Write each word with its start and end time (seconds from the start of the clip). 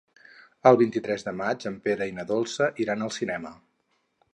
El 0.69 0.79
vint-i-tres 0.79 1.27
de 1.29 1.35
maig 1.43 1.67
en 1.73 1.77
Pere 1.85 2.11
i 2.13 2.19
na 2.19 2.29
Dolça 2.35 2.73
iran 2.87 3.09
al 3.11 3.17
cinema. 3.23 3.59